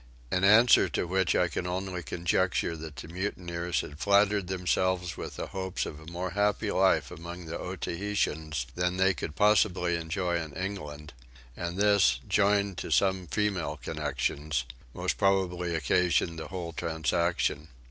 [0.31, 5.35] in answer to which I can only conjecture that the mutineers had flattered themselves with
[5.35, 10.37] the hopes of a more happy life among the Otaheiteans than they could possibly enjoy
[10.39, 11.13] in England;
[11.55, 14.63] and this, joined to some female connections,
[14.95, 17.67] most probably occasioned the whole transaction.